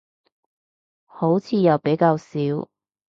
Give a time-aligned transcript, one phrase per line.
[1.05, 2.67] 好似又比較少